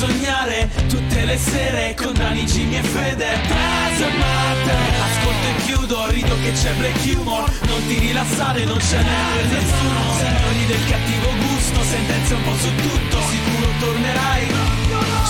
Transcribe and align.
sognare 0.00 0.70
tutte 0.88 1.26
le 1.26 1.36
sere 1.36 1.94
con 1.94 2.14
Dani, 2.14 2.44
Jimmy 2.44 2.76
e 2.78 2.82
Fede. 2.82 3.28
Doesn't 3.48 4.16
matter 4.16 4.80
Ascolto 5.04 5.46
e 5.46 5.62
chiudo, 5.64 6.08
rido 6.08 6.34
che 6.40 6.52
c'è 6.52 6.72
black 6.78 7.04
humor. 7.04 7.44
Non 7.66 7.86
ti 7.86 7.98
rilassare, 7.98 8.64
non 8.64 8.80
ce 8.80 8.96
n'è 8.96 9.20
per 9.34 9.44
nessuno. 9.44 10.00
Signori 10.16 10.66
del 10.66 10.84
cattivo 10.88 11.28
gusto, 11.44 11.82
sentenze 11.82 12.34
un 12.34 12.42
po' 12.44 12.56
su 12.56 12.74
tutto 12.76 13.18
Sicuro 13.28 13.68
tornerai. 13.78 14.46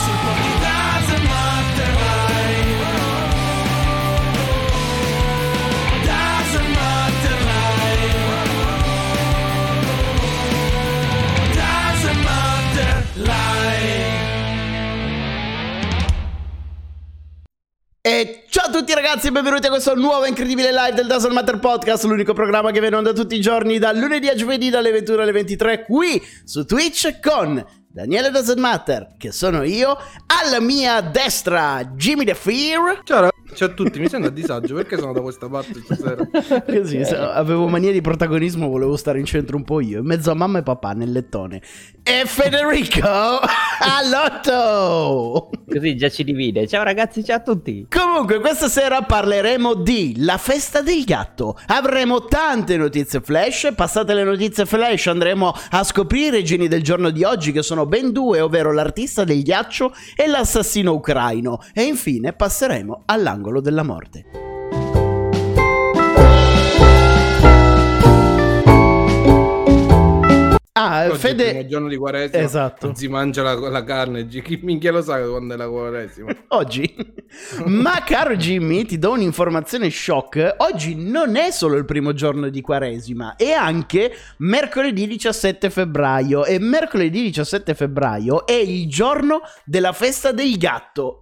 Sul 0.03 0.19
po' 0.23 0.37
di 0.39 0.53
Doesn't 0.63 1.60
a 18.81 18.83
tutti 18.83 18.95
ragazzi 18.95 19.27
e 19.27 19.31
benvenuti 19.31 19.67
a 19.67 19.69
questo 19.69 19.95
nuovo 19.95 20.25
incredibile 20.25 20.73
live 20.73 20.95
del 20.95 21.07
Dazzle 21.07 21.35
Matter 21.35 21.59
Podcast, 21.59 22.05
l'unico 22.05 22.33
programma 22.33 22.71
che 22.71 22.81
viene 22.81 22.97
onda 22.97 23.13
tutti 23.13 23.35
i 23.35 23.41
giorni 23.41 23.79
dal 23.79 23.99
lunedì 23.99 24.29
a 24.29 24.35
giovedì 24.35 24.71
dalle 24.71 24.91
21 24.91 25.21
alle 25.21 25.33
23 25.33 25.85
qui 25.85 26.23
su 26.45 26.65
Twitch 26.65 27.21
con 27.21 27.63
Daniele 27.93 28.31
Doesn't 28.31 28.59
Matter, 28.59 29.17
che 29.19 29.33
sono 29.33 29.65
io, 29.65 29.99
alla 30.27 30.61
mia 30.61 31.03
destra 31.03 31.85
Jimmy 31.95 32.25
The 32.25 32.35
Fear, 32.35 33.03
Ciao, 33.05 33.29
ciao 33.53 33.69
a 33.69 33.73
tutti, 33.73 33.99
mi 33.99 34.09
sento 34.09 34.29
a 34.29 34.31
disagio 34.31 34.77
perché 34.77 34.97
sono 34.97 35.13
da 35.13 35.21
questa 35.21 35.49
parte 35.49 35.81
stasera. 35.83 36.27
così 36.65 36.99
avevo 37.01 37.69
mania 37.69 37.93
di 37.93 38.01
protagonismo, 38.01 38.69
volevo 38.69 38.97
stare 38.97 39.19
in 39.19 39.27
centro 39.27 39.57
un 39.59 39.65
po' 39.65 39.81
io, 39.81 39.99
in 39.99 40.07
mezzo 40.07 40.31
a 40.31 40.35
mamma 40.35 40.61
e 40.61 40.63
papà 40.63 40.93
nel 40.93 41.13
lettone, 41.13 41.61
e 42.11 42.27
Federico 42.27 43.39
all'otto! 43.79 45.51
Così 45.65 45.97
già 45.97 46.09
ci 46.09 46.25
divide. 46.25 46.67
Ciao 46.67 46.83
ragazzi, 46.83 47.23
ciao 47.23 47.37
a 47.37 47.41
tutti. 47.41 47.87
Comunque, 47.89 48.41
questa 48.41 48.69
sera 48.69 49.03
parleremo 49.03 49.75
di 49.75 50.15
La 50.19 50.37
festa 50.37 50.83
del 50.83 51.05
gatto. 51.05 51.57
Avremo 51.67 52.25
tante 52.25 52.77
notizie 52.77 53.21
flash. 53.21 53.73
Passate 53.77 54.15
le 54.15 54.25
notizie 54.25 54.67
flash, 54.67 55.07
andremo 55.07 55.55
a 55.71 55.85
scoprire 55.85 56.39
i 56.39 56.45
geni 56.45 56.67
del 56.67 56.83
giorno 56.83 57.11
di 57.11 57.23
oggi, 57.23 57.53
che 57.53 57.63
sono 57.63 57.87
ben 57.87 58.11
due, 58.11 58.41
ovvero 58.41 58.73
l'artista 58.73 59.23
del 59.23 59.45
ghiaccio 59.45 59.95
e 60.17 60.27
l'assassino 60.27 60.93
ucraino. 60.93 61.63
E 61.73 61.85
infine 61.85 62.33
passeremo 62.33 63.03
all'angolo 63.07 63.61
della 63.61 63.85
morte. 63.85 64.50
Ah, 70.81 71.05
Oggi 71.11 71.27
è 71.27 71.31
il 71.31 71.37
primo 71.37 71.51
Fede. 71.51 71.67
giorno 71.67 71.89
di 71.89 71.97
quaresima. 71.97 72.43
Esatto. 72.43 72.95
Si 72.95 73.07
mangia 73.07 73.43
la, 73.43 73.55
la 73.55 73.85
carne. 73.85 74.27
Chi 74.27 74.59
minchia 74.63 74.91
lo 74.91 75.03
sa 75.03 75.21
quando 75.21 75.53
è 75.53 75.57
la 75.59 75.69
quaresima? 75.69 76.35
Oggi? 76.49 76.95
Ma 77.67 78.03
caro 78.03 78.35
Jimmy, 78.35 78.87
ti 78.87 78.99
do 78.99 79.13
un'informazione 79.13 79.91
shock. 79.91 80.55
Oggi 80.59 80.95
non 80.97 81.37
è 81.37 81.51
solo 81.51 81.77
il 81.77 81.85
primo 81.85 82.15
giorno 82.15 82.49
di 82.49 82.61
Quaresima, 82.63 83.37
è 83.37 83.51
anche 83.51 84.13
mercoledì 84.39 85.07
17 85.07 85.69
febbraio. 85.69 86.47
E 86.47 86.59
mercoledì 86.59 87.23
17 87.25 87.75
febbraio 87.75 88.47
è 88.47 88.55
il 88.55 88.89
giorno 88.89 89.43
della 89.65 89.93
festa 89.93 90.33
del 90.33 90.57
gatto. 90.57 91.20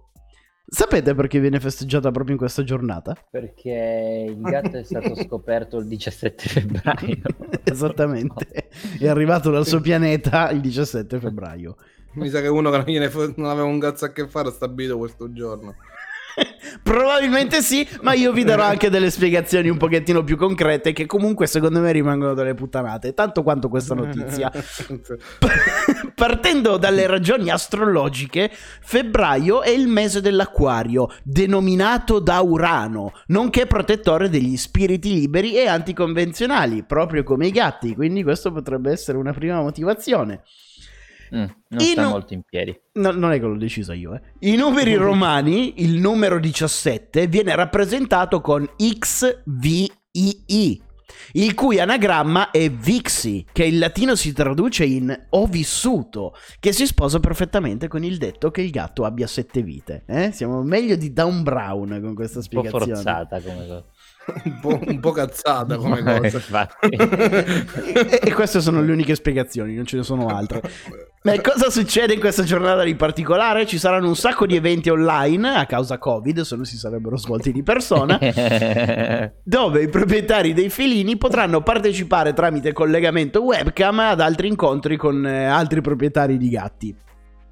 Sapete 0.71 1.15
perché 1.15 1.39
viene 1.39 1.59
festeggiata 1.59 2.11
proprio 2.11 2.33
in 2.33 2.37
questa 2.37 2.63
giornata? 2.63 3.15
Perché 3.29 4.25
il 4.29 4.39
gatto 4.39 4.77
è 4.77 4.83
stato 4.83 5.15
scoperto 5.23 5.77
il 5.77 5.87
17 5.87 6.47
febbraio. 6.47 7.17
Esattamente. 7.63 8.69
È 8.99 9.07
arrivato 9.07 9.49
dal 9.49 9.65
suo 9.65 9.81
pianeta 9.81 10.51
il 10.51 10.61
17 10.61 11.19
febbraio. 11.19 11.75
Mi 12.13 12.29
sa 12.29 12.41
che 12.41 12.47
uno 12.47 12.69
che 12.69 12.99
non, 12.99 13.09
fo- 13.09 13.33
non 13.35 13.49
aveva 13.49 13.67
un 13.67 13.79
cazzo 13.79 14.05
a 14.05 14.11
che 14.11 14.27
fare 14.27 14.49
ha 14.49 14.51
stabilito 14.51 14.97
questo 14.97 15.31
giorno. 15.31 15.75
Probabilmente 16.83 17.61
sì, 17.61 17.87
ma 18.01 18.13
io 18.13 18.31
vi 18.31 18.43
darò 18.43 18.63
anche 18.63 18.89
delle 18.89 19.09
spiegazioni 19.09 19.69
un 19.69 19.77
pochettino 19.77 20.23
più 20.23 20.37
concrete 20.37 20.93
che 20.93 21.05
comunque 21.05 21.47
secondo 21.47 21.79
me 21.79 21.91
rimangono 21.91 22.33
delle 22.33 22.53
puttanate, 22.53 23.13
tanto 23.13 23.43
quanto 23.43 23.69
questa 23.69 23.95
notizia. 23.95 24.51
Partendo 26.15 26.77
dalle 26.77 27.07
ragioni 27.07 27.49
astrologiche, 27.49 28.51
febbraio 28.51 29.61
è 29.61 29.69
il 29.69 29.87
mese 29.87 30.21
dell'acquario, 30.21 31.09
denominato 31.23 32.19
da 32.19 32.39
Urano, 32.41 33.13
nonché 33.27 33.65
protettore 33.65 34.29
degli 34.29 34.57
spiriti 34.57 35.13
liberi 35.13 35.55
e 35.55 35.67
anticonvenzionali, 35.67 36.83
proprio 36.83 37.23
come 37.23 37.47
i 37.47 37.51
gatti, 37.51 37.95
quindi 37.95 38.23
questo 38.23 38.51
potrebbe 38.51 38.91
essere 38.91 39.17
una 39.17 39.33
prima 39.33 39.61
motivazione. 39.61 40.43
Mm, 41.35 41.43
non 41.69 41.79
sta 41.79 42.05
un- 42.05 42.11
molto 42.11 42.33
in 42.33 42.41
piedi. 42.43 42.77
No, 42.93 43.11
non 43.11 43.31
è 43.31 43.39
che 43.39 43.45
l'ho 43.45 43.57
deciso 43.57 43.93
io, 43.93 44.15
eh. 44.15 44.21
I 44.49 44.55
numeri 44.55 44.95
romani, 44.95 45.81
il 45.83 45.99
numero 45.99 46.39
17, 46.39 47.27
viene 47.27 47.55
rappresentato 47.55 48.41
con 48.41 48.67
XVII, 48.75 50.81
il 51.33 51.53
cui 51.53 51.79
anagramma 51.79 52.51
è 52.51 52.69
Vixi, 52.71 53.45
che 53.51 53.65
in 53.65 53.79
latino 53.79 54.15
si 54.15 54.33
traduce 54.33 54.85
in 54.85 55.25
ho 55.29 55.45
vissuto, 55.45 56.33
che 56.59 56.71
si 56.71 56.85
sposa 56.85 57.19
perfettamente 57.19 57.87
con 57.87 58.03
il 58.03 58.17
detto 58.17 58.51
che 58.51 58.61
il 58.61 58.71
gatto 58.71 59.05
abbia 59.05 59.27
sette 59.27 59.61
vite. 59.61 60.03
Eh? 60.07 60.31
Siamo 60.31 60.63
meglio 60.63 60.95
di 60.95 61.13
Dan 61.13 61.43
Brown 61.43 61.99
con 62.01 62.15
questa 62.15 62.39
Un 62.39 62.45
po' 62.49 62.59
spiegazione. 62.61 62.95
forzata 62.95 63.41
come 63.41 63.67
cosa. 63.67 63.85
Un, 64.43 64.59
po', 64.59 64.79
un 64.85 64.99
po' 64.99 65.11
cazzata 65.11 65.75
come 65.77 65.99
Eh, 65.99 66.03
cosa. 66.03 66.37
infatti. 66.37 66.87
e, 66.89 68.19
e 68.23 68.33
queste 68.33 68.61
sono 68.61 68.81
le 68.81 68.91
uniche 68.91 69.15
spiegazioni, 69.15 69.75
non 69.75 69.85
ce 69.85 69.97
ne 69.97 70.03
sono 70.03 70.27
altre. 70.27 70.61
Ma 71.21 71.33
cosa 71.41 71.69
succede 71.69 72.13
in 72.13 72.19
questa 72.21 72.43
giornata 72.43 72.81
di 72.83 72.95
particolare? 72.95 73.65
Ci 73.65 73.77
saranno 73.77 74.07
un 74.07 74.15
sacco 74.15 74.45
di 74.45 74.55
eventi 74.55 74.89
online 74.89 75.49
a 75.55 75.65
causa 75.65 75.97
Covid, 75.97 76.41
se 76.41 76.55
no 76.55 76.63
si 76.63 76.77
sarebbero 76.77 77.17
svolti 77.17 77.51
di 77.51 77.61
persona. 77.61 78.17
dove 79.43 79.81
i 79.83 79.89
proprietari 79.89 80.53
dei 80.53 80.69
felini 80.69 81.17
potranno 81.17 81.61
partecipare 81.61 82.33
tramite 82.33 82.71
collegamento 82.71 83.41
webcam 83.43 83.99
ad 83.99 84.21
altri 84.21 84.47
incontri 84.47 84.95
con 84.95 85.25
eh, 85.25 85.45
altri 85.45 85.81
proprietari 85.81 86.37
di 86.37 86.49
gatti. 86.49 86.95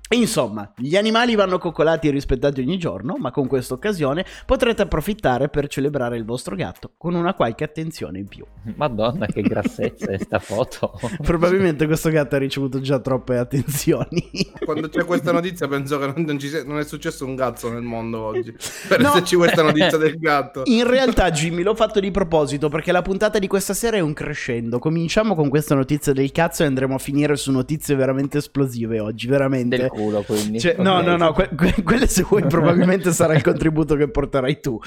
Insomma, 0.10 0.72
gli 0.78 0.96
animali 0.96 1.36
vanno 1.36 1.58
coccolati 1.58 2.08
e 2.08 2.12
rispettati 2.12 2.62
ogni 2.62 2.78
giorno, 2.78 3.16
ma 3.18 3.32
con 3.32 3.48
questa 3.48 3.74
occasione 3.74 4.26
potrete 4.46 4.82
approfittare 4.84 5.50
per 5.50 5.68
celebrare 5.68 6.18
il 6.18 6.26
vostro 6.26 6.56
gatto 6.56 6.92
con 6.98 7.14
una 7.16 7.34
qualche 7.34 7.64
attenzione 7.64 8.20
in 8.20 8.28
più. 8.28 8.46
Madonna, 8.76 9.26
che 9.26 9.42
grassezza 9.42 10.12
è 10.12 10.18
sta 10.18 10.40
foto. 10.40 11.00
Probabilmente 11.22 11.86
questo 11.86 12.10
gatto 12.10 12.36
ha 12.36 12.40
ricevuto 12.40 12.80
già 12.80 13.00
troppe 13.00 13.38
attenzioni. 13.38 14.30
Quando 14.64 14.90
c'è 14.90 15.04
questa 15.06 15.32
notizia 15.32 15.68
penso 15.68 16.00
che 16.00 16.06
non, 16.08 16.24
non 16.26 16.40
ci 16.40 16.48
sia- 16.50 16.64
non 16.64 16.80
è 16.80 16.84
successo 16.84 17.26
un 17.26 17.36
cazzo 17.36 17.70
nel 17.72 17.82
mondo 17.84 18.22
oggi. 18.22 18.54
Per 18.88 19.00
No. 19.02 19.10
esserci 19.10 19.36
questa 19.36 19.62
notizia 19.62 19.98
del 19.98 20.18
gatto. 20.18 20.64
In 20.66 20.88
realtà, 20.88 21.30
Jimmy, 21.32 21.62
l'ho 21.64 21.76
fatto 21.76 22.00
di 22.00 22.10
proposito 22.12 22.70
perché 22.70 22.92
la 22.92 23.02
puntata 23.02 23.40
di 23.40 23.48
questa 23.48 23.74
sera 23.74 23.98
è 23.98 24.00
un 24.00 24.14
crescendo. 24.14 24.80
Cominciamo 24.80 25.36
con 25.36 25.50
questa 25.50 25.76
notizia 25.76 26.14
del 26.14 26.32
cazzo 26.32 26.64
e 26.64 26.66
andremo 26.66 26.96
a 26.96 26.98
finire 26.98 27.36
su 27.36 27.52
notizie 27.52 27.96
veramente 27.96 28.38
esplosive 28.40 29.00
oggi, 29.00 29.28
veramente. 29.28 29.78
Del 29.78 29.90
culo, 29.98 30.22
quindi. 30.22 30.60
Cioè, 30.60 30.76
no, 30.78 31.02
no, 31.02 31.18
no, 31.18 31.34
que- 31.34 31.50
que- 31.56 31.84
quelle 31.84 32.08
se 32.08 32.22
vuoi 32.24 32.44
probabilmente 32.46 33.12
sarà 33.12 33.34
il 33.34 33.42
contributo 33.42 33.96
che 33.96 34.10
porterai 34.10 34.60
tu. 34.60 34.80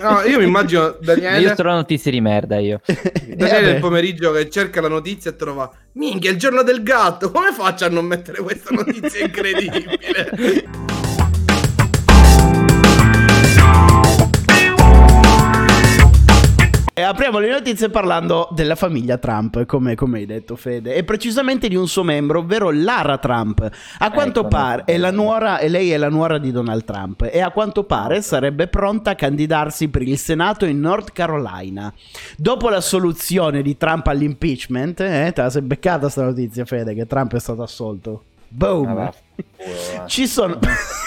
No, 0.00 0.20
io 0.22 0.38
mi 0.38 0.44
immagino 0.44 0.82
Io 0.84 0.98
Daniele, 1.00 1.54
trovo 1.54 1.76
notizie 1.76 2.10
di 2.10 2.20
merda 2.20 2.58
io. 2.58 2.80
Daniele 2.84 3.36
Vabbè. 3.36 3.62
del 3.62 3.80
pomeriggio 3.80 4.32
che 4.32 4.48
cerca 4.50 4.80
la 4.80 4.88
notizia 4.88 5.30
e 5.30 5.36
trova 5.36 5.70
Minchia, 5.92 6.30
il 6.30 6.36
giorno 6.38 6.62
del 6.62 6.82
gatto. 6.82 7.30
Come 7.30 7.52
faccio 7.52 7.84
a 7.84 7.88
non 7.88 8.04
mettere 8.06 8.42
questa 8.42 8.74
notizia 8.74 9.24
incredibile? 9.24 9.98
E 16.96 17.02
apriamo 17.02 17.40
le 17.40 17.50
notizie 17.50 17.90
parlando 17.90 18.48
della 18.52 18.76
famiglia 18.76 19.18
Trump, 19.18 19.66
come, 19.66 19.96
come 19.96 20.18
hai 20.18 20.26
detto 20.26 20.54
Fede, 20.54 20.94
e 20.94 21.02
precisamente 21.02 21.66
di 21.66 21.74
un 21.74 21.88
suo 21.88 22.04
membro, 22.04 22.38
ovvero 22.38 22.70
Lara 22.70 23.18
Trump. 23.18 23.68
A 23.98 24.12
quanto 24.12 24.40
Ecco, 24.42 24.48
pare, 24.48 24.84
è 24.84 24.96
la 24.96 25.10
nuora, 25.10 25.58
e 25.58 25.68
lei 25.68 25.90
è 25.90 25.96
la 25.96 26.08
nuora 26.08 26.38
di 26.38 26.52
Donald 26.52 26.84
Trump, 26.84 27.28
e 27.32 27.40
a 27.40 27.50
quanto 27.50 27.82
pare 27.82 28.22
sarebbe 28.22 28.68
pronta 28.68 29.10
a 29.10 29.14
candidarsi 29.16 29.88
per 29.88 30.02
il 30.02 30.16
Senato 30.16 30.66
in 30.66 30.78
North 30.78 31.10
Carolina. 31.10 31.92
Dopo 32.36 32.68
la 32.68 32.80
soluzione 32.80 33.60
di 33.60 33.76
Trump 33.76 34.06
all'impeachment, 34.06 35.00
eh, 35.00 35.32
te 35.34 35.42
la 35.42 35.50
sei 35.50 35.62
beccata 35.62 36.08
sta 36.08 36.22
notizia 36.22 36.64
Fede, 36.64 36.94
che 36.94 37.06
Trump 37.08 37.34
è 37.34 37.40
stato 37.40 37.62
assolto. 37.62 38.22
Boom! 38.46 38.86
Ah, 38.86 38.94
va. 38.94 40.06
Ci 40.06 40.28
sono... 40.28 40.60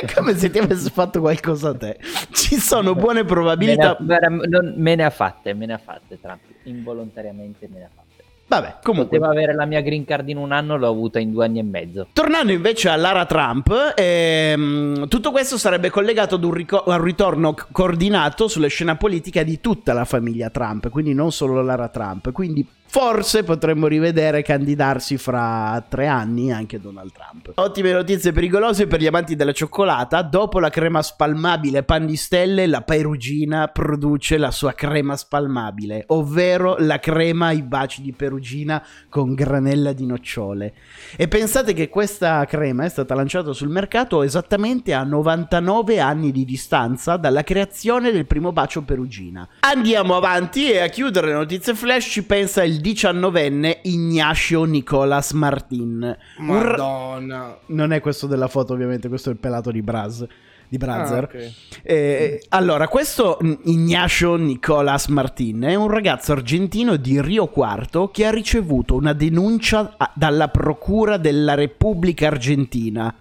È 0.00 0.14
come 0.14 0.36
se 0.36 0.50
ti 0.50 0.58
avessi 0.58 0.90
fatto 0.90 1.20
qualcosa 1.20 1.70
a 1.70 1.74
te. 1.76 1.98
Ci 2.30 2.56
sono 2.56 2.94
buone 2.94 3.14
Me 3.14 3.20
ne, 3.22 3.26
probabilità. 3.26 3.96
ha, 3.96 4.28
non- 4.28 4.74
me 4.76 4.94
ne 4.94 5.04
ha 5.04 5.10
fatte, 5.10 5.54
me 5.54 5.66
ne 5.66 5.72
ha 5.74 5.78
fatte 5.78 6.18
Trump. 6.20 6.40
Involontariamente 6.64 7.68
me 7.72 7.78
ne 7.78 7.84
ha 7.84 7.88
fatte. 7.94 8.06
Vabbè, 8.48 8.76
comunque. 8.82 9.18
Poteva 9.18 9.30
avere 9.38 9.54
la 9.54 9.66
mia 9.66 9.82
green 9.82 10.06
card 10.06 10.26
in 10.30 10.38
un 10.38 10.52
anno, 10.52 10.78
l'ho 10.78 10.88
avuta 10.88 11.18
in 11.18 11.32
due 11.32 11.44
anni 11.44 11.58
e 11.58 11.62
mezzo. 11.62 12.06
Tornando 12.14 12.50
invece 12.50 12.88
a 12.88 12.96
Lara 12.96 13.26
Trump, 13.26 13.92
ehm, 13.94 15.06
tutto 15.08 15.30
questo 15.30 15.58
sarebbe 15.58 15.90
collegato 15.90 16.36
ad 16.36 16.44
un, 16.44 16.52
rico- 16.52 16.82
un 16.86 17.02
ritorno 17.02 17.52
c- 17.52 17.66
coordinato 17.70 18.48
sulla 18.48 18.68
scena 18.68 18.96
politica 18.96 19.42
di 19.42 19.60
tutta 19.60 19.92
la 19.92 20.06
famiglia 20.06 20.48
Trump, 20.48 20.88
quindi 20.88 21.12
non 21.12 21.30
solo 21.30 21.60
Lara 21.62 21.88
Trump. 21.88 22.32
Quindi 22.32 22.66
forse 22.90 23.44
potremmo 23.44 23.86
rivedere 23.86 24.42
candidarsi 24.42 25.18
fra 25.18 25.84
tre 25.88 26.06
anni 26.06 26.50
anche 26.50 26.80
Donald 26.80 27.12
Trump. 27.12 27.52
Ottime 27.54 27.92
notizie 27.92 28.32
pericolose 28.32 28.86
per 28.86 29.00
gli 29.00 29.06
amanti 29.06 29.36
della 29.36 29.52
cioccolata. 29.52 30.22
Dopo 30.22 30.58
la 30.58 30.70
crema 30.70 31.02
spalmabile 31.02 31.82
pan 31.82 32.06
di 32.06 32.16
stelle, 32.16 32.66
la 32.66 32.80
Perugina 32.80 33.68
produce 33.68 34.38
la 34.38 34.50
sua 34.50 34.72
crema 34.72 35.16
spalmabile, 35.16 36.04
ovvero 36.08 36.76
la 36.78 36.98
crema 36.98 37.48
ai 37.48 37.62
baci 37.62 38.00
di 38.00 38.12
Perugina 38.12 38.82
con 39.10 39.34
granella 39.34 39.92
di 39.92 40.06
nocciole. 40.06 40.72
E 41.14 41.28
pensate 41.28 41.74
che 41.74 41.90
questa 41.90 42.44
crema 42.46 42.84
è 42.84 42.88
stata 42.88 43.14
lanciata 43.14 43.52
sul 43.52 43.68
mercato 43.68 44.22
esattamente 44.22 44.94
a 44.94 45.04
99 45.04 46.00
anni 46.00 46.32
di 46.32 46.44
distanza 46.46 47.16
dalla 47.16 47.44
creazione 47.44 48.10
del 48.10 48.26
primo 48.26 48.50
bacio 48.52 48.82
Perugina. 48.82 49.46
Andiamo 49.60 50.16
avanti 50.16 50.70
e 50.70 50.80
a 50.80 50.88
chiudere 50.88 51.28
le 51.28 51.34
notizie 51.34 51.74
flash 51.74 52.06
ci 52.06 52.24
pensa 52.24 52.64
il 52.64 52.77
diciannovenne 52.80 53.80
Ignacio 53.82 54.64
Nicolas 54.64 55.32
Martin. 55.32 56.00
Ra- 56.38 56.44
Madonna. 56.44 57.58
non 57.66 57.92
è 57.92 58.00
questo 58.00 58.26
della 58.26 58.48
foto, 58.48 58.72
ovviamente, 58.72 59.08
questo 59.08 59.30
è 59.30 59.32
il 59.32 59.38
pelato 59.38 59.70
di 59.70 59.82
Braz. 59.82 60.26
Di 60.70 60.76
Brazzer. 60.76 61.24
Ah, 61.24 61.36
ok. 61.36 61.52
Eh, 61.82 62.42
allora, 62.50 62.88
questo 62.88 63.38
mm, 63.42 63.52
Ignacio 63.64 64.36
Nicolas 64.36 65.06
Martin 65.06 65.62
è 65.62 65.74
un 65.74 65.88
ragazzo 65.88 66.32
argentino 66.32 66.96
di 66.96 67.22
Rio 67.22 67.46
Quarto 67.46 68.10
che 68.10 68.26
ha 68.26 68.30
ricevuto 68.30 68.94
una 68.94 69.14
denuncia 69.14 69.94
a- 69.96 70.12
dalla 70.14 70.48
Procura 70.48 71.16
della 71.16 71.54
Repubblica 71.54 72.26
Argentina. 72.26 73.14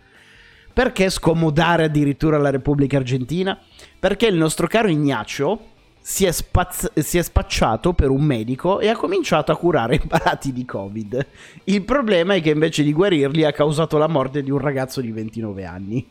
Perché 0.73 1.09
scomodare 1.09 1.85
addirittura 1.85 2.37
la 2.37 2.49
Repubblica 2.49 2.97
Argentina? 2.97 3.57
Perché 3.97 4.27
il 4.27 4.35
nostro 4.35 4.67
caro 4.67 4.89
Ignacio 4.89 5.59
si 6.09 6.23
è, 6.23 6.31
spaz- 6.31 6.97
si 7.01 7.17
è 7.17 7.21
spacciato 7.21 7.91
per 7.91 8.09
un 8.09 8.21
medico 8.21 8.79
e 8.79 8.87
ha 8.87 8.95
cominciato 8.95 9.51
a 9.51 9.57
curare 9.57 9.95
i 9.95 10.01
malati 10.09 10.53
di 10.53 10.63
Covid. 10.63 11.27
Il 11.65 11.83
problema 11.83 12.33
è 12.33 12.41
che 12.41 12.51
invece 12.51 12.81
di 12.81 12.93
guarirli 12.93 13.43
ha 13.43 13.51
causato 13.51 13.97
la 13.97 14.07
morte 14.07 14.41
di 14.41 14.49
un 14.49 14.57
ragazzo 14.57 15.01
di 15.01 15.11
29 15.11 15.65
anni. 15.65 16.07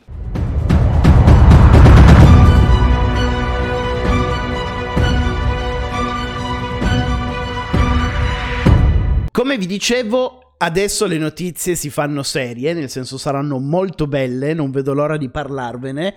Come 9.32 9.56
vi 9.56 9.66
dicevo, 9.66 10.56
adesso 10.58 11.06
le 11.06 11.16
notizie 11.16 11.74
si 11.74 11.88
fanno 11.88 12.22
serie, 12.22 12.74
nel 12.74 12.90
senso 12.90 13.16
saranno 13.16 13.58
molto 13.58 14.06
belle, 14.06 14.52
non 14.52 14.70
vedo 14.70 14.92
l'ora 14.92 15.16
di 15.16 15.30
parlarvene. 15.30 16.14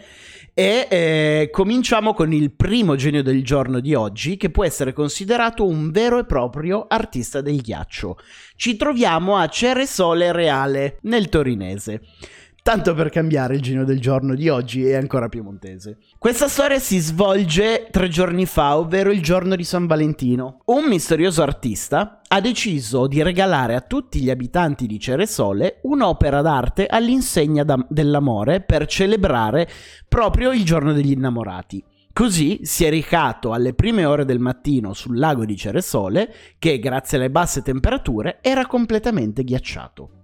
E 0.59 0.87
eh, 0.89 1.49
cominciamo 1.53 2.13
con 2.13 2.33
il 2.33 2.51
primo 2.51 2.97
genio 2.97 3.23
del 3.23 3.45
giorno 3.45 3.79
di 3.79 3.93
oggi, 3.93 4.35
che 4.35 4.49
può 4.49 4.65
essere 4.65 4.91
considerato 4.91 5.65
un 5.65 5.89
vero 5.89 6.19
e 6.19 6.25
proprio 6.25 6.85
artista 6.89 7.39
del 7.39 7.61
ghiaccio. 7.61 8.17
Ci 8.57 8.75
troviamo 8.75 9.37
a 9.37 9.47
Ceresole 9.47 10.33
Reale, 10.33 10.97
nel 11.03 11.29
torinese. 11.29 12.01
Tanto 12.69 12.93
per 12.93 13.09
cambiare, 13.09 13.55
il 13.55 13.63
genio 13.63 13.83
del 13.83 13.99
giorno 13.99 14.35
di 14.35 14.47
oggi 14.47 14.85
è 14.85 14.93
ancora 14.93 15.27
piemontese. 15.27 15.97
Questa 16.19 16.47
storia 16.47 16.77
si 16.77 16.99
svolge 16.99 17.87
tre 17.89 18.09
giorni 18.09 18.45
fa, 18.45 18.77
ovvero 18.77 19.09
il 19.09 19.23
giorno 19.23 19.55
di 19.55 19.63
San 19.63 19.87
Valentino. 19.87 20.59
Un 20.65 20.85
misterioso 20.85 21.41
artista 21.41 22.21
ha 22.27 22.39
deciso 22.39 23.07
di 23.07 23.23
regalare 23.23 23.73
a 23.73 23.81
tutti 23.81 24.21
gli 24.21 24.29
abitanti 24.29 24.85
di 24.85 24.99
Ceresole 24.99 25.79
un'opera 25.81 26.43
d'arte 26.43 26.85
all'insegna 26.85 27.63
da- 27.63 27.83
dell'amore 27.89 28.61
per 28.61 28.85
celebrare 28.85 29.67
proprio 30.07 30.51
il 30.51 30.63
giorno 30.63 30.93
degli 30.93 31.13
innamorati. 31.13 31.83
Così 32.13 32.59
si 32.65 32.85
è 32.85 32.91
recato 32.91 33.51
alle 33.51 33.73
prime 33.73 34.05
ore 34.05 34.25
del 34.25 34.37
mattino 34.37 34.93
sul 34.93 35.17
lago 35.17 35.43
di 35.43 35.57
Ceresole, 35.57 36.31
che 36.59 36.77
grazie 36.77 37.17
alle 37.17 37.31
basse 37.31 37.63
temperature 37.63 38.37
era 38.43 38.67
completamente 38.67 39.43
ghiacciato. 39.43 40.18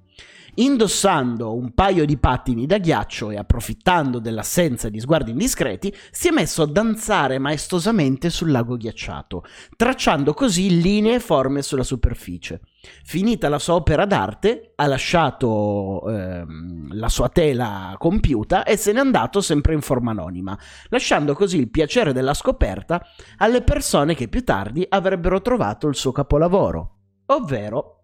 Indossando 0.58 1.54
un 1.54 1.74
paio 1.74 2.06
di 2.06 2.18
pattini 2.18 2.66
da 2.66 2.78
ghiaccio 2.78 3.30
e 3.30 3.38
approfittando 3.38 4.20
dell'assenza 4.20 4.88
di 4.88 5.02
sguardi 5.02 5.32
indiscreti, 5.32 5.94
si 6.12 6.30
è 6.30 6.32
messo 6.32 6.62
a 6.62 6.68
danzare 6.68 7.40
maestosamente 7.40 8.30
sul 8.30 8.52
lago 8.52 8.78
ghiacciato, 8.78 9.44
tracciando 9.76 10.34
così 10.34 10.80
linee 10.80 11.16
e 11.16 11.20
forme 11.20 11.62
sulla 11.62 11.84
superficie. 11.84 12.62
Finita 13.04 13.50
la 13.50 13.60
sua 13.60 13.74
opera 13.74 14.06
d'arte, 14.06 14.72
ha 14.76 14.88
lasciato 14.88 16.08
ehm, 16.08 16.96
la 16.96 17.10
sua 17.10 17.28
tela 17.28 17.94
compiuta 17.98 18.64
e 18.64 18.78
se 18.78 18.94
n'è 18.94 19.00
andato 19.00 19.42
sempre 19.42 19.74
in 19.74 19.82
forma 19.82 20.12
anonima, 20.12 20.58
lasciando 20.88 21.34
così 21.34 21.58
il 21.58 21.70
piacere 21.70 22.14
della 22.14 22.34
scoperta 22.34 23.06
alle 23.38 23.62
persone 23.62 24.16
che 24.16 24.30
più 24.30 24.44
tardi 24.46 24.86
avrebbero 24.88 25.42
trovato 25.42 25.88
il 25.88 25.96
suo 25.96 26.14
capolavoro, 26.14 26.98
ovvero 27.26 28.04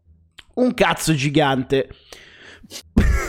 un 0.55 0.73
cazzo 0.73 1.13
gigante. 1.13 1.87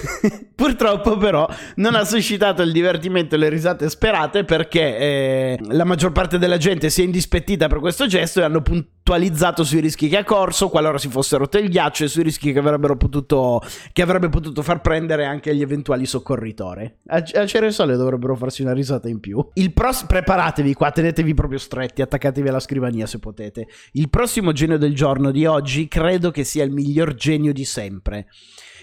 Purtroppo 0.55 1.17
però 1.17 1.49
non 1.77 1.95
ha 1.95 2.05
suscitato 2.05 2.63
il 2.63 2.73
divertimento 2.73 3.35
e 3.35 3.39
le 3.39 3.49
risate 3.49 3.89
sperate 3.89 4.45
perché 4.45 4.97
eh, 4.97 5.59
la 5.71 5.85
maggior 5.85 6.13
parte 6.13 6.39
della 6.39 6.57
gente 6.57 6.91
si 6.91 7.03
è 7.03 7.05
indispettita 7.05 7.67
per 7.67 7.79
questo 7.81 8.07
gesto 8.07 8.41
e 8.41 8.45
hanno 8.45 8.63
puntualizzato 8.63 9.65
sui 9.65 9.81
rischi 9.81 10.09
che 10.09 10.19
ha 10.19 10.25
corso 10.25 10.69
qualora 10.69 10.99
si 10.99 11.09
fosse 11.09 11.37
rotto 11.37 11.59
il 11.59 11.69
ghiaccio 11.69 12.05
e 12.05 12.09
sui 12.09 12.23
rischi 12.23 12.53
che 12.53 12.61
potuto 12.97 13.61
che 13.93 14.03
avrebbe 14.03 14.29
potuto 14.29 14.63
far 14.63 14.81
prendere 14.81 15.25
anche 15.25 15.55
gli 15.55 15.63
eventuali 15.63 16.07
soccorritori. 16.07 16.93
A, 17.07 17.23
a 17.35 17.47
Ceresole 17.47 17.97
dovrebbero 17.97 18.37
farsi 18.37 18.63
una 18.63 18.73
risata 18.73 19.09
in 19.09 19.21
più. 19.21 19.45
Il 19.55 19.73
pros- 19.73 20.05
preparatevi 20.05 20.75
qua, 20.75 20.91
tenetevi 20.91 21.35
proprio 21.35 21.59
stretti, 21.59 22.03
attaccatevi 22.03 22.49
alla 22.49 22.61
scrivania 22.61 23.07
se 23.07 23.19
potete. 23.19 23.67
Il 23.93 24.09
prossimo 24.09 24.53
genio 24.53 24.79
del 24.79 24.95
giorno 24.95 25.31
di 25.31 25.47
oggi 25.47 25.89
credo 25.89 26.31
che 26.31 26.45
sia 26.45 26.65
il 26.65 26.71
miglior 26.71 27.15
genio 27.15 27.53
di 27.53 27.65
sempre. 27.65 28.27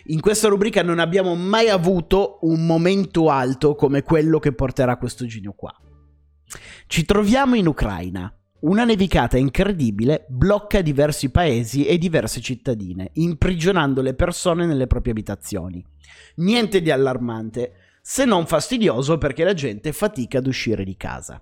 In 0.05 0.21
questa 0.21 0.47
rubrica 0.47 0.81
non 0.83 0.99
abbiamo 0.99 1.35
mai 1.35 1.69
avuto 1.69 2.39
un 2.41 2.65
momento 2.65 3.29
alto 3.29 3.75
come 3.75 4.01
quello 4.03 4.39
che 4.39 4.53
porterà 4.53 4.97
questo 4.97 5.25
genio 5.25 5.53
qua. 5.53 5.73
Ci 6.87 7.05
troviamo 7.05 7.55
in 7.55 7.67
Ucraina. 7.67 8.33
Una 8.61 8.83
nevicata 8.83 9.37
incredibile 9.37 10.25
blocca 10.27 10.81
diversi 10.81 11.29
paesi 11.29 11.85
e 11.85 11.97
diverse 11.97 12.41
cittadine, 12.41 13.11
imprigionando 13.13 14.01
le 14.01 14.15
persone 14.15 14.65
nelle 14.65 14.87
proprie 14.87 15.11
abitazioni. 15.11 15.85
Niente 16.35 16.81
di 16.81 16.91
allarmante, 16.91 17.73
se 18.01 18.25
non 18.25 18.47
fastidioso 18.47 19.17
perché 19.17 19.43
la 19.45 19.53
gente 19.53 19.93
fatica 19.93 20.39
ad 20.39 20.47
uscire 20.47 20.83
di 20.83 20.97
casa. 20.97 21.41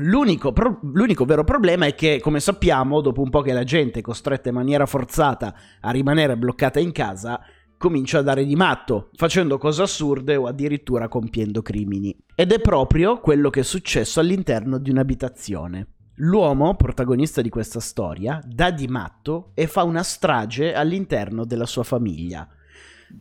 L'unico, 0.00 0.52
pro- 0.52 0.80
l'unico, 0.82 1.24
vero 1.24 1.44
problema 1.44 1.86
è 1.86 1.94
che, 1.94 2.20
come 2.20 2.40
sappiamo, 2.40 3.00
dopo 3.00 3.22
un 3.22 3.30
po' 3.30 3.40
che 3.40 3.52
la 3.52 3.64
gente 3.64 4.00
è 4.00 4.02
costretta 4.02 4.50
in 4.50 4.54
maniera 4.54 4.86
forzata 4.86 5.54
a 5.80 5.90
rimanere 5.90 6.36
bloccata 6.36 6.78
in 6.78 6.92
casa, 6.92 7.40
comincia 7.78 8.18
a 8.18 8.22
dare 8.22 8.44
di 8.44 8.56
matto, 8.56 9.08
facendo 9.14 9.56
cose 9.56 9.82
assurde 9.82 10.36
o 10.36 10.46
addirittura 10.46 11.08
compiendo 11.08 11.62
crimini. 11.62 12.14
Ed 12.34 12.52
è 12.52 12.60
proprio 12.60 13.20
quello 13.20 13.48
che 13.48 13.60
è 13.60 13.64
successo 13.64 14.20
all'interno 14.20 14.78
di 14.78 14.90
un'abitazione. 14.90 15.86
L'uomo, 16.16 16.74
protagonista 16.74 17.40
di 17.40 17.48
questa 17.48 17.78
storia, 17.78 18.42
dà 18.44 18.72
di 18.72 18.88
matto 18.88 19.52
e 19.54 19.68
fa 19.68 19.84
una 19.84 20.02
strage 20.02 20.74
all'interno 20.74 21.44
della 21.44 21.66
sua 21.66 21.84
famiglia. 21.84 22.46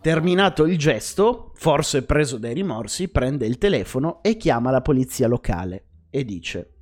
Terminato 0.02 0.66
il 0.66 0.78
gesto, 0.78 1.52
forse 1.54 2.04
preso 2.04 2.38
dai 2.38 2.56
rimorsi, 2.56 3.08
prende 3.08 3.46
il 3.46 3.60
telefono 3.60 4.22
e 4.24 4.36
chiama 4.36 4.72
la 4.72 4.82
polizia 4.82 5.28
locale 5.28 5.86
e 6.10 6.26
dice: 6.26 6.74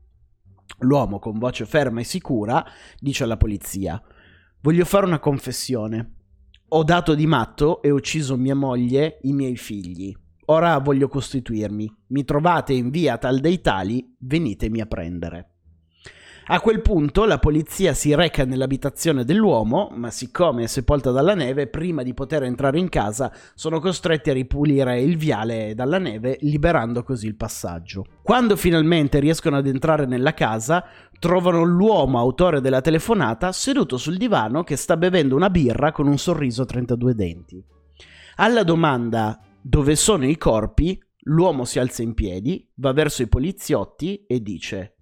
L'uomo 0.79 1.19
con 1.19 1.37
voce 1.37 1.65
ferma 1.65 1.99
e 1.99 2.05
sicura 2.05 2.65
dice 2.97 3.23
alla 3.25 3.37
polizia: 3.37 4.01
Voglio 4.61 4.85
fare 4.85 5.05
una 5.05 5.19
confessione. 5.19 6.14
Ho 6.75 6.83
dato 6.83 7.15
di 7.15 7.25
matto 7.25 7.81
e 7.81 7.89
ucciso 7.89 8.35
mia 8.35 8.53
moglie, 8.53 9.19
i 9.21 9.31
miei 9.31 9.55
figli. 9.55 10.13
Ora 10.47 10.77
voglio 10.79 11.07
costituirmi. 11.07 11.89
Mi 12.07 12.25
trovate 12.25 12.73
in 12.73 12.89
via 12.89 13.17
tal 13.17 13.39
dei 13.39 13.61
tali, 13.61 14.13
venitemi 14.19 14.81
a 14.81 14.85
prendere. 14.85 15.54
A 16.47 16.61
quel 16.61 16.81
punto 16.81 17.25
la 17.25 17.39
polizia 17.39 17.95
si 17.95 18.13
reca 18.13 18.45
nell'abitazione 18.45 19.23
dell'uomo, 19.23 19.89
ma 19.95 20.11
siccome 20.11 20.65
è 20.65 20.67
sepolta 20.67 21.09
dalla 21.09 21.33
neve, 21.33 21.65
prima 21.65 22.03
di 22.03 22.13
poter 22.13 22.43
entrare 22.43 22.77
in 22.77 22.87
casa 22.87 23.33
sono 23.55 23.79
costretti 23.79 24.29
a 24.29 24.33
ripulire 24.33 25.01
il 25.01 25.17
viale 25.17 25.73
dalla 25.73 25.97
neve, 25.97 26.37
liberando 26.41 27.01
così 27.01 27.25
il 27.25 27.35
passaggio. 27.35 28.05
Quando 28.21 28.55
finalmente 28.57 29.17
riescono 29.19 29.57
ad 29.57 29.65
entrare 29.65 30.05
nella 30.05 30.35
casa, 30.35 30.85
trovano 31.17 31.63
l'uomo 31.63 32.19
autore 32.19 32.61
della 32.61 32.81
telefonata 32.81 33.51
seduto 33.51 33.97
sul 33.97 34.17
divano 34.17 34.63
che 34.63 34.75
sta 34.75 34.97
bevendo 34.97 35.35
una 35.35 35.49
birra 35.49 35.91
con 35.91 36.05
un 36.05 36.19
sorriso 36.19 36.61
a 36.61 36.65
32 36.65 37.15
denti. 37.15 37.65
Alla 38.35 38.61
domanda 38.61 39.39
dove 39.59 39.95
sono 39.95 40.27
i 40.27 40.37
corpi, 40.37 41.01
l'uomo 41.21 41.65
si 41.65 41.79
alza 41.79 42.03
in 42.03 42.13
piedi, 42.13 42.69
va 42.75 42.93
verso 42.93 43.23
i 43.23 43.27
poliziotti 43.27 44.25
e 44.27 44.43
dice 44.43 44.94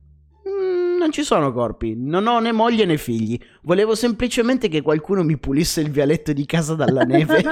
non 1.04 1.12
ci 1.12 1.24
sono 1.24 1.52
corpi, 1.52 1.96
non 1.98 2.28
ho 2.28 2.40
né 2.40 2.54
moglie 2.54 2.86
né 2.86 2.98
figli. 2.98 3.38
Volevo 3.66 3.96
semplicemente 3.96 4.68
che 4.68 4.82
qualcuno 4.82 5.24
mi 5.24 5.38
pulisse 5.38 5.80
il 5.82 5.90
vialetto 5.90 6.34
di 6.34 6.46
casa 6.46 6.76
dalla 6.76 7.04
neve. 7.04 7.42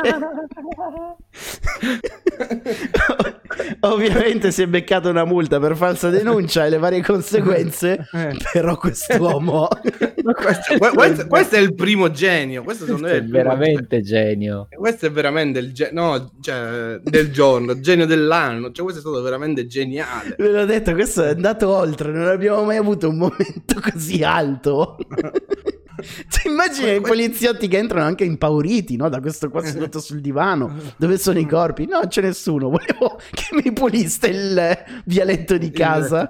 Ovviamente 3.82 4.52
si 4.52 4.62
è 4.62 4.68
beccato 4.68 5.10
una 5.10 5.24
multa 5.26 5.60
per 5.60 5.76
falsa 5.76 6.10
denuncia 6.10 6.66
e 6.66 6.70
le 6.70 6.78
varie 6.78 7.02
conseguenze, 7.02 8.08
Eh. 8.12 8.36
però 8.52 8.78
quest'uomo... 8.78 9.68
questo, 9.82 10.78
que- 10.78 10.92
questo- 10.94 11.28
questo 11.28 11.56
è 11.56 11.60
il 11.60 11.74
primo 11.74 12.12
genio. 12.12 12.64
Questo 12.64 12.86
secondo 12.86 13.08
me 13.08 13.14
è 13.14 13.18
è 13.18 13.24
veramente 13.24 14.02
genio. 14.02 14.20
genio. 14.22 14.68
Questo 14.70 15.06
è 15.06 15.12
veramente 15.12 15.60
il 15.60 15.72
ge- 15.74 15.92
no, 15.92 16.32
cioè, 16.42 17.00
del 17.02 17.32
giorno, 17.32 17.80
genio 17.80 18.06
dell'anno. 18.06 18.72
Cioè, 18.72 18.84
questo 18.84 19.00
è 19.00 19.04
stato 19.06 19.22
veramente 19.22 19.66
geniale. 19.66 20.36
Ve 20.38 20.50
l'ho 20.52 20.66
detto, 20.66 20.92
questo 20.94 21.24
è 21.24 21.30
andato 21.30 21.70
oltre, 21.74 22.12
non 22.12 22.28
abbiamo 22.28 22.64
mai 22.64 22.78
avuto 22.78 23.08
un 23.10 23.18
momento 23.18 23.80
così 23.82 24.24
alto. 24.24 24.98
Ti 26.02 26.48
immagini 26.48 26.96
i 26.96 27.02
poliziotti 27.02 27.68
che 27.68 27.78
entrano 27.78 28.06
anche 28.06 28.24
impauriti, 28.24 28.96
no? 28.96 29.10
Da 29.10 29.20
questo 29.20 29.50
qua 29.50 29.64
seduto 29.64 30.00
sul 30.00 30.22
divano. 30.22 30.74
Dove 30.98 31.18
sono 31.18 31.40
i 31.40 31.46
corpi? 31.46 31.86
No, 31.86 32.02
c'è 32.08 32.22
nessuno. 32.22 32.70
Volevo 32.72 33.20
che 33.32 33.48
mi 33.52 33.72
puliste 33.74 34.28
il 34.28 34.78
vialetto 35.06 35.58
di 35.58 35.72
casa. 35.72 36.30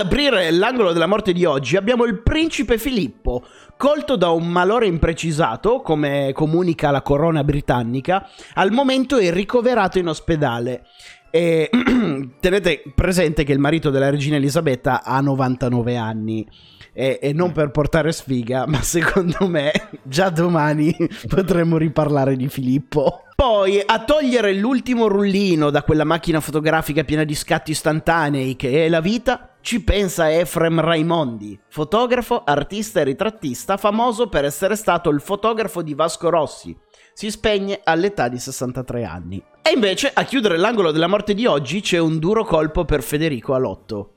Aprire 0.00 0.50
l'angolo 0.50 0.92
della 0.92 1.06
morte 1.06 1.32
di 1.32 1.44
oggi 1.44 1.76
abbiamo 1.76 2.04
il 2.04 2.22
principe 2.22 2.78
Filippo, 2.78 3.44
colto 3.76 4.16
da 4.16 4.30
un 4.30 4.48
malore 4.48 4.86
imprecisato, 4.86 5.80
come 5.80 6.32
comunica 6.32 6.90
la 6.90 7.02
corona 7.02 7.44
britannica, 7.44 8.28
al 8.54 8.72
momento 8.72 9.18
è 9.18 9.30
ricoverato 9.32 9.98
in 9.98 10.08
ospedale. 10.08 10.86
E 11.30 11.70
tenete 12.40 12.82
presente 12.94 13.44
che 13.44 13.52
il 13.52 13.58
marito 13.58 13.90
della 13.90 14.10
regina 14.10 14.36
Elisabetta 14.36 15.04
ha 15.04 15.20
99 15.20 15.96
anni. 15.96 16.46
E, 16.92 17.20
e 17.22 17.32
non 17.32 17.52
per 17.52 17.70
portare 17.70 18.10
sfiga, 18.10 18.66
ma 18.66 18.82
secondo 18.82 19.46
me 19.46 19.70
già 20.02 20.28
domani 20.28 20.94
potremmo 21.28 21.76
riparlare 21.76 22.34
di 22.34 22.48
Filippo. 22.48 23.22
Poi 23.40 23.82
a 23.82 24.04
togliere 24.04 24.52
l'ultimo 24.52 25.06
rullino 25.06 25.70
da 25.70 25.82
quella 25.82 26.04
macchina 26.04 26.40
fotografica 26.40 27.04
piena 27.04 27.24
di 27.24 27.34
scatti 27.34 27.70
istantanei 27.70 28.54
che 28.54 28.84
è 28.84 28.88
la 28.90 29.00
vita, 29.00 29.54
ci 29.62 29.82
pensa 29.82 30.30
Efrem 30.30 30.78
Raimondi, 30.78 31.58
fotografo, 31.68 32.44
artista 32.44 33.00
e 33.00 33.04
ritrattista 33.04 33.78
famoso 33.78 34.28
per 34.28 34.44
essere 34.44 34.76
stato 34.76 35.08
il 35.08 35.22
fotografo 35.22 35.80
di 35.80 35.94
Vasco 35.94 36.28
Rossi. 36.28 36.76
Si 37.14 37.30
spegne 37.30 37.80
all'età 37.82 38.28
di 38.28 38.38
63 38.38 39.04
anni. 39.04 39.42
E 39.62 39.70
invece 39.72 40.10
a 40.12 40.24
chiudere 40.24 40.58
l'angolo 40.58 40.90
della 40.90 41.06
morte 41.06 41.32
di 41.32 41.46
oggi 41.46 41.80
c'è 41.80 41.96
un 41.96 42.18
duro 42.18 42.44
colpo 42.44 42.84
per 42.84 43.02
Federico 43.02 43.54
Alotto. 43.54 44.16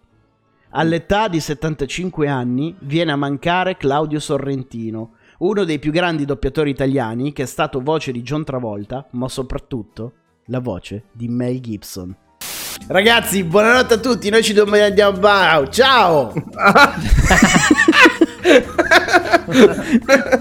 All'età 0.72 1.30
di 1.30 1.39
75 1.39 2.27
anni 2.27 2.75
viene 2.80 3.13
a 3.13 3.15
mancare 3.15 3.77
Claudio 3.77 4.20
Sorrentino, 4.20 5.13
uno 5.40 5.63
dei 5.63 5.80
più 5.80 5.92
grandi 5.92 6.25
doppiatori 6.25 6.70
italiani 6.70 7.34
che 7.34 7.44
è 7.44 7.48
stato 7.48 7.82
voce 7.82 8.12
di 8.12 8.22
John 8.22 8.44
Travolta, 8.44 9.08
ma 9.12 9.28
soprattutto 9.28 10.13
la 10.48 10.60
voce 10.60 11.06
di 11.12 11.28
Mel 11.28 11.60
Gibson. 11.60 12.16
Ragazzi, 12.88 13.44
buonanotte 13.44 13.94
a 13.94 14.00
tutti, 14.00 14.30
noi 14.30 14.44
ci 14.44 14.58
andiamo 14.58 15.16
a 15.16 15.20
bar. 15.20 15.70
Ciao! 15.70 16.34